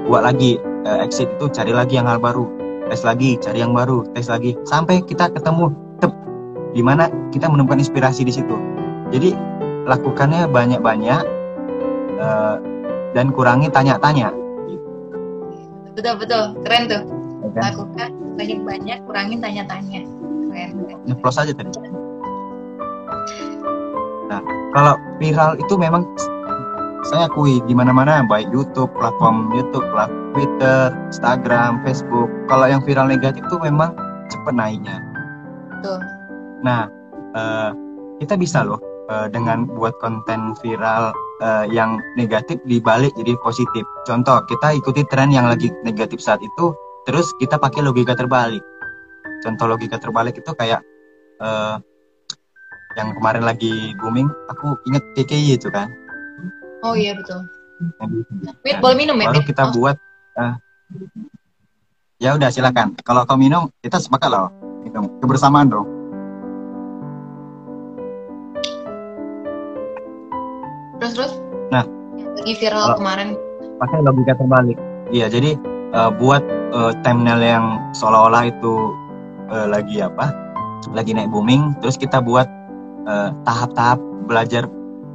[0.08, 0.56] Buat lagi
[0.88, 2.48] eh, exit itu cari lagi yang hal baru.
[2.88, 4.56] Tes lagi cari yang baru tes lagi.
[4.64, 5.68] Sampai kita ketemu
[6.00, 6.10] tep
[6.72, 8.69] di mana kita menemukan inspirasi di situ
[9.10, 9.34] jadi
[9.86, 11.22] lakukannya banyak-banyak
[12.18, 12.56] eh,
[13.14, 14.30] dan kurangi tanya-tanya
[15.98, 17.02] betul betul keren tuh
[17.44, 17.62] ya kan?
[17.74, 20.00] lakukan banyak banyak kurangin tanya-tanya
[20.48, 20.70] keren
[21.06, 21.70] nyeplos aja tadi.
[24.30, 26.06] Nah, kalau viral itu memang
[27.10, 32.30] saya akui di mana-mana baik YouTube, platform YouTube, platform Twitter, Instagram, Facebook.
[32.46, 33.90] Kalau yang viral negatif itu memang
[34.30, 35.02] cepat naiknya.
[35.74, 35.98] Betul.
[36.62, 36.86] Nah,
[37.34, 37.70] eh,
[38.22, 38.78] kita bisa loh
[39.10, 43.82] eh, dengan buat konten viral eh, yang negatif dibalik jadi positif.
[44.02, 46.72] Contoh, kita ikuti tren yang lagi negatif saat itu,
[47.04, 48.62] terus kita pakai logika terbalik.
[49.40, 50.80] Contoh logika terbalik itu kayak
[51.38, 51.76] eh,
[52.94, 55.90] yang kemarin lagi booming, aku inget KKI itu kan.
[56.80, 57.44] oh iya betul
[58.02, 58.24] di-
[58.62, 59.48] Wait, boleh minum ya Baru Mit?
[59.48, 59.96] kita Oh, buat.
[60.36, 60.54] eh,
[62.20, 62.92] ya udah silakan.
[63.00, 64.48] Kalau kau minum, kita sepakat loh.
[64.80, 65.86] Minum kebersamaan dong.
[72.40, 73.28] Lagi viral Kalau- kemarin
[73.76, 74.78] pakai logika terbalik.
[75.10, 75.50] Iya, jadi
[75.92, 78.72] eh, buat eh, thumbnail yang seolah-olah itu
[79.52, 80.32] eh, lagi apa?
[80.96, 82.48] Lagi naik booming, terus kita buat
[83.42, 83.98] tahap-tahap
[84.30, 84.70] belajar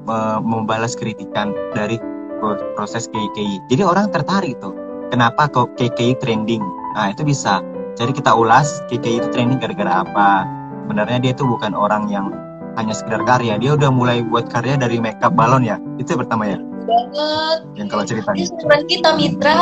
[0.09, 1.95] eh, membalas kritikan dari
[2.41, 3.71] pro- proses KKI.
[3.71, 4.75] Jadi orang tertarik tuh.
[5.09, 6.61] Kenapa kok KKI trending?
[6.97, 7.61] Nah, itu bisa.
[7.95, 10.43] Jadi kita ulas KKI itu trending gara-gara apa?
[10.85, 12.33] Sebenarnya dia itu bukan orang yang
[12.75, 13.55] hanya sekedar karya.
[13.55, 15.79] Dia udah mulai buat karya dari makeup balon ya.
[15.95, 16.59] Itu yang pertama ya.
[16.85, 18.37] Banget Yang kalau ceritanya.
[18.37, 19.59] ini seumuran kita mitra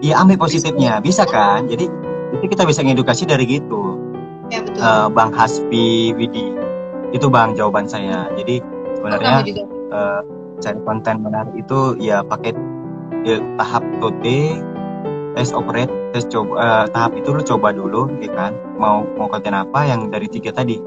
[0.00, 1.68] Iya ambil positifnya, bisa kan?
[1.68, 1.84] Jadi
[2.32, 4.00] itu kita bisa ngedukasi dari gitu.
[4.48, 6.56] ya betul Eh, bang Hasbi Widi,
[7.12, 8.24] itu bang jawaban saya.
[8.32, 8.64] Jadi
[8.96, 10.20] sebenarnya eh,
[10.56, 12.56] cari konten menarik itu ya pakai
[13.28, 14.40] ya, tahap TOTE,
[15.36, 18.56] tes operate, tes coba eh, tahap itu lu coba dulu, ya kan?
[18.80, 20.80] Mau mau konten apa yang dari tiga tadi?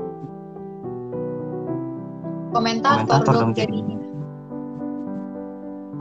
[2.54, 3.98] komentator, Komentator dong dong jadi jadinya.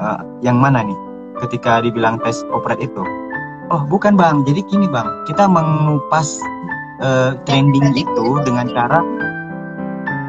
[0.01, 0.99] Eh, yang mana nih?
[1.43, 3.03] Ketika dibilang tes operate itu,
[3.73, 4.47] oh bukan bang.
[4.47, 6.39] Jadi gini bang, kita mengupas
[7.03, 8.27] eh, trending itu itu.
[8.47, 9.01] dengan cara,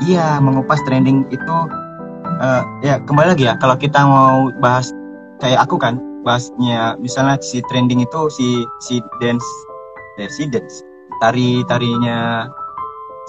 [0.03, 1.55] iya mengupas trending itu
[2.43, 3.53] uh, ya kembali lagi ya.
[3.59, 4.89] Kalau kita mau bahas
[5.39, 9.45] kayak aku kan bahasnya misalnya si trending itu si si dance
[10.19, 10.81] eh, si dance
[11.19, 12.47] tari tarinya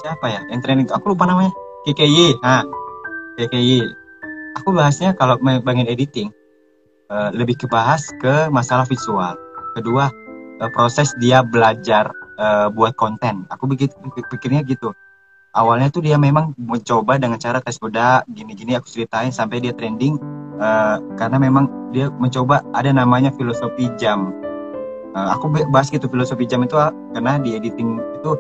[0.03, 0.41] siapa ya?
[0.51, 1.53] Yang trending aku lupa namanya.
[1.85, 2.65] KKY nah
[3.37, 4.04] KKY
[4.59, 6.31] aku bahasnya kalau bagian editing
[7.11, 9.35] uh, lebih kebahas ke masalah visual.
[9.75, 10.09] Kedua
[10.63, 13.45] uh, proses dia belajar uh, buat konten.
[13.51, 13.95] Aku begitu
[14.31, 14.95] pikirnya gitu.
[15.55, 20.19] Awalnya tuh dia memang mencoba dengan cara tes beda gini-gini aku ceritain sampai dia trending
[20.59, 24.35] uh, karena memang dia mencoba ada namanya filosofi jam.
[25.15, 26.75] Uh, aku bahas gitu filosofi jam itu
[27.15, 28.35] karena di editing itu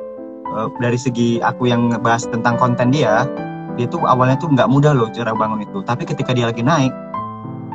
[0.50, 3.30] uh, dari segi aku yang bahas tentang konten dia
[3.74, 5.82] dia tuh awalnya tuh nggak mudah loh cara bangun itu.
[5.82, 6.94] Tapi ketika dia lagi naik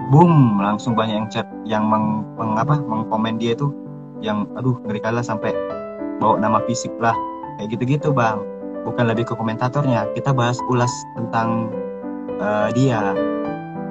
[0.10, 3.72] boom langsung banyak yang chat yang meng, meng apa mengkomen dia tuh.
[4.20, 5.56] Yang aduh ngeri kalah sampai
[6.20, 7.16] bawa nama fisik lah.
[7.60, 8.39] Kayak gitu-gitu bang.
[8.88, 10.08] Bukan lebih ke komentatornya.
[10.16, 11.68] Kita bahas ulas tentang
[12.39, 13.16] uh, dia.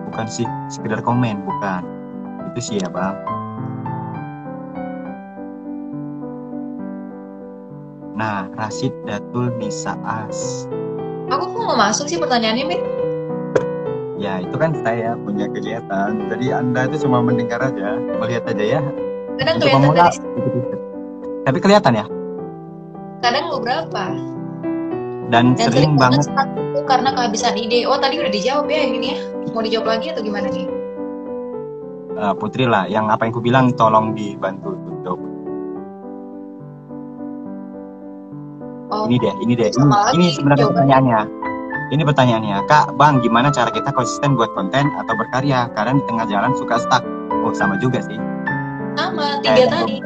[0.08, 1.84] Bukan sih sekedar komen bukan.
[2.52, 3.16] Itu sih ya bang.
[8.18, 10.66] Nah Rashid Datul Nisa As
[11.28, 12.82] aku kok mau masuk sih pertanyaannya Mit
[14.18, 16.10] ya itu kan saya punya kegiatan.
[16.28, 18.80] Jadi anda itu cuma mendengar aja melihat aja ya.
[19.38, 20.18] Kadang kelihatan dari...
[21.46, 22.06] tapi kelihatan ya?
[23.22, 24.04] Kadang beberapa
[25.28, 27.86] dan, dan sering, banget itu karena kehabisan ide.
[27.86, 29.18] Oh tadi udah dijawab ya yang ini ya.
[29.54, 30.66] Mau dijawab lagi atau gimana nih?
[32.18, 35.18] Uh, Putri lah yang apa yang ku bilang tolong dibantu untuk
[38.90, 39.84] oh, ini deh ini deh ini,
[40.16, 40.74] ini sebenarnya jawabannya.
[40.74, 41.20] pertanyaannya.
[41.88, 42.56] Ini pertanyaannya.
[42.68, 45.72] Kak bang gimana cara kita konsisten buat konten atau berkarya?
[45.72, 47.00] Karena di tengah jalan suka stuck.
[47.44, 48.20] Oh sama juga sih.
[48.92, 49.96] Sama tiga tadi.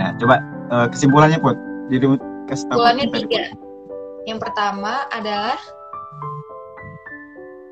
[0.00, 0.40] Ya coba
[0.72, 1.56] uh, kesimpulannya put.
[1.92, 2.16] Jadi
[2.48, 3.52] Kesimpulannya tiga.
[4.24, 5.60] Yang pertama adalah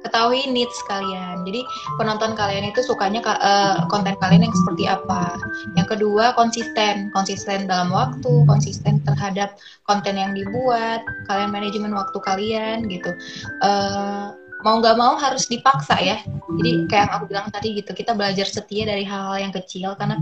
[0.08, 1.44] ketahui needs kalian.
[1.44, 1.60] Jadi
[2.00, 5.36] penonton kalian itu sukanya uh, konten kalian yang seperti apa.
[5.76, 11.04] Yang kedua konsisten, konsisten dalam waktu, konsisten terhadap konten yang dibuat.
[11.28, 13.12] Kalian manajemen waktu kalian gitu.
[13.60, 14.32] Uh,
[14.66, 16.18] mau nggak mau harus dipaksa ya.
[16.58, 20.18] Jadi kayak yang aku bilang tadi gitu, kita belajar setia dari hal-hal yang kecil karena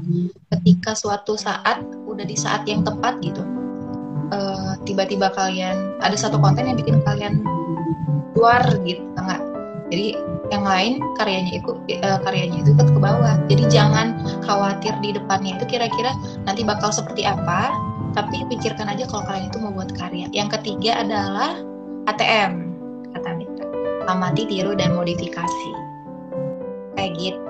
[0.53, 3.41] ketika suatu saat udah di saat yang tepat gitu,
[4.34, 7.41] uh, tiba-tiba kalian ada satu konten yang bikin kalian
[8.37, 9.55] keluar gitu nggak
[9.87, 10.18] jadi
[10.51, 11.70] yang lain karyanya itu
[12.03, 13.39] uh, karyanya itu ikut ke bawah.
[13.47, 17.70] Jadi jangan khawatir di depannya itu kira-kira nanti bakal seperti apa
[18.14, 20.26] tapi pikirkan aja kalau kalian itu mau buat karya.
[20.34, 21.62] Yang ketiga adalah
[22.11, 22.53] ATM
[23.14, 23.66] kata Mitra.
[24.11, 25.70] Amati tiru dan modifikasi.
[26.99, 27.45] Kayak gitu